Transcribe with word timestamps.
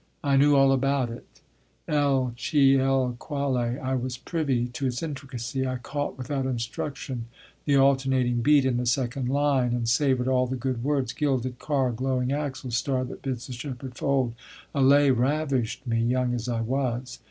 I 0.23 0.35
knew 0.35 0.55
all 0.55 0.71
about 0.71 1.11
it, 1.11 1.41
"e'l 1.87 2.33
chi, 2.35 2.57
e'l 2.57 3.15
quale"; 3.19 3.55
I 3.79 3.93
was 3.93 4.17
privy 4.17 4.65
to 4.69 4.87
its 4.87 5.03
intricacy; 5.03 5.67
I 5.67 5.77
caught 5.77 6.17
without 6.17 6.47
instruction 6.47 7.25
the 7.65 7.75
alternating 7.75 8.41
beat 8.41 8.65
in 8.65 8.77
the 8.77 8.87
second 8.87 9.29
line, 9.29 9.73
and 9.73 9.87
savoured 9.87 10.27
all 10.27 10.47
the 10.47 10.55
good 10.57 10.83
words, 10.83 11.13
gilded 11.13 11.59
car, 11.59 11.91
glowing 11.91 12.31
axle, 12.31 12.71
Star 12.71 13.03
that 13.05 13.21
bids 13.21 13.45
the 13.45 13.53
shepherd 13.53 13.95
fold. 13.95 14.33
Allay 14.73 15.11
ravished 15.11 15.85
me, 15.85 16.01
young 16.01 16.33
as 16.33 16.49
I 16.49 16.61
was. 16.61 17.19